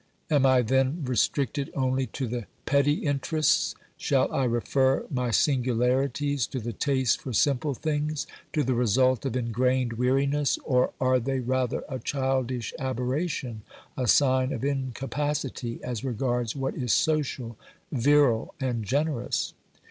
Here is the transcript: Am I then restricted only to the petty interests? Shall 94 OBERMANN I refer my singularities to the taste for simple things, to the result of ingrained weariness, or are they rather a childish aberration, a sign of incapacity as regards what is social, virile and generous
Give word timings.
Am 0.31 0.47
I 0.47 0.63
then 0.63 1.03
restricted 1.05 1.71
only 1.75 2.07
to 2.07 2.25
the 2.25 2.47
petty 2.65 3.05
interests? 3.05 3.75
Shall 3.97 4.29
94 4.29 4.33
OBERMANN 4.33 4.41
I 4.51 4.55
refer 4.55 5.05
my 5.11 5.29
singularities 5.29 6.47
to 6.47 6.59
the 6.59 6.73
taste 6.73 7.21
for 7.21 7.33
simple 7.33 7.75
things, 7.75 8.25
to 8.53 8.63
the 8.63 8.73
result 8.73 9.25
of 9.27 9.37
ingrained 9.37 9.93
weariness, 9.93 10.57
or 10.65 10.91
are 10.99 11.19
they 11.19 11.39
rather 11.39 11.83
a 11.87 11.99
childish 11.99 12.73
aberration, 12.79 13.61
a 13.95 14.07
sign 14.07 14.51
of 14.51 14.65
incapacity 14.65 15.79
as 15.83 16.03
regards 16.03 16.55
what 16.55 16.73
is 16.73 16.91
social, 16.93 17.55
virile 17.91 18.55
and 18.59 18.83
generous 18.85 19.53